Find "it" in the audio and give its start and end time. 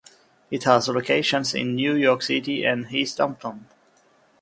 0.49-0.63